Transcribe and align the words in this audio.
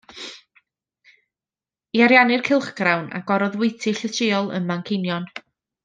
I 1.99 2.03
ariannu'r 2.07 2.47
cylchgrawn 2.49 3.07
agorodd 3.21 3.59
fwyty 3.61 3.97
llysieuol 4.03 4.51
ym 4.61 4.71
Manceinion. 4.73 5.31